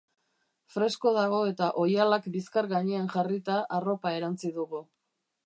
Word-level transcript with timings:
Fresko 0.75 1.11
dago 1.17 1.41
eta 1.49 1.67
oihalak 1.83 2.25
bizkar 2.37 2.69
gainean 2.73 3.11
jarrita 3.17 3.61
arropa 3.79 4.17
erantzi 4.23 4.53
dugu. 4.59 4.83